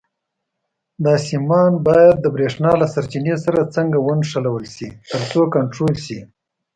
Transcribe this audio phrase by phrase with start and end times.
[1.03, 6.19] دا سیمان باید د برېښنا له سرچینې سره څنګه ونښلول شي ترڅو کنټرول شي.